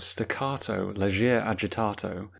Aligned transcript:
Staccato! 0.03 0.93
Leggier 0.95 1.45
agitato! 1.45 2.29